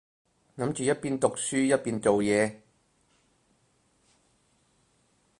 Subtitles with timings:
[0.57, 2.61] 諗住一邊讀書一邊做嘢